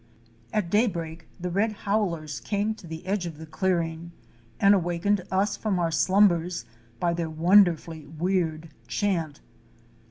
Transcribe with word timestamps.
At 0.51 0.71
daybreak 0.71 1.27
the 1.39 1.51
red 1.51 1.71
howlers 1.85 2.39
came 2.39 2.73
to 2.73 2.87
the 2.87 3.05
edge 3.05 3.27
of 3.27 3.37
the 3.37 3.45
clearing 3.45 4.13
and 4.59 4.73
awakened 4.73 5.21
us 5.29 5.55
from 5.55 5.77
our 5.77 5.91
slumbers 5.91 6.65
by 6.99 7.13
their 7.13 7.29
wonder 7.29 7.77
fully 7.77 8.07
weird 8.07 8.69
chant. 8.87 9.41